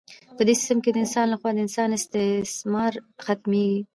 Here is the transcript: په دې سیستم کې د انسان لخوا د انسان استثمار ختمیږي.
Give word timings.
په 0.37 0.41
دې 0.47 0.53
سیستم 0.59 0.79
کې 0.83 0.91
د 0.91 0.97
انسان 1.03 1.25
لخوا 1.29 1.49
د 1.53 1.59
انسان 1.65 1.89
استثمار 1.93 2.93
ختمیږي. 3.25 3.81